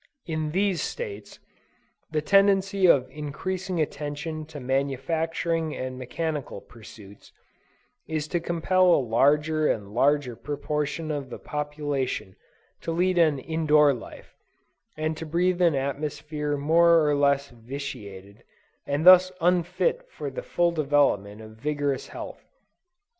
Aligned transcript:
In 0.25 0.49
these 0.49 0.81
States, 0.81 1.37
the 2.09 2.23
tendency 2.23 2.87
of 2.87 3.07
increasing 3.11 3.79
attention 3.79 4.47
to 4.47 4.59
manufacturing 4.59 5.75
and 5.75 5.95
mechanical 5.99 6.59
pursuits, 6.59 7.31
is 8.07 8.27
to 8.29 8.39
compel 8.39 8.85
a 8.95 9.07
larger 9.07 9.67
and 9.71 9.93
larger 9.93 10.35
proportion 10.35 11.11
of 11.11 11.29
the 11.29 11.37
population 11.37 12.35
to 12.81 12.91
lead 12.91 13.19
an 13.19 13.37
in 13.37 13.67
door 13.67 13.93
life, 13.93 14.33
and 14.97 15.15
to 15.17 15.25
breathe 15.27 15.61
an 15.61 15.75
atmosphere 15.75 16.57
more 16.57 17.07
or 17.07 17.13
less 17.13 17.51
vitiated, 17.51 18.43
and 18.87 19.05
thus 19.05 19.31
unfit 19.39 20.09
for 20.09 20.31
the 20.31 20.41
full 20.41 20.71
development 20.71 21.41
of 21.41 21.57
vigorous 21.57 22.07
health. 22.07 22.43